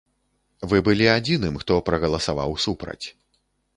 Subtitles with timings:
[0.71, 3.01] Вы былі адзіным, хто прагаласаваў супраць.